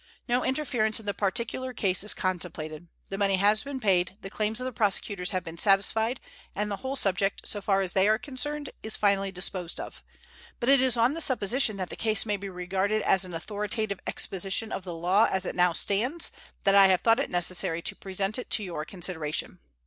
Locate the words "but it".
10.59-10.81